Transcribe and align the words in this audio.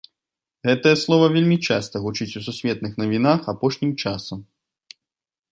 Гэтае 0.67 0.93
слова 1.01 1.27
вельмі 1.35 1.57
часта 1.67 2.01
гучыць 2.05 2.29
у 2.41 2.43
сусветных 2.47 2.97
навінах 3.03 3.41
апошнім 3.55 3.91
часам. 4.03 4.39